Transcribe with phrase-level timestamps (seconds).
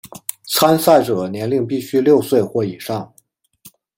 [0.47, 3.13] 参赛者年龄必须六岁或以上。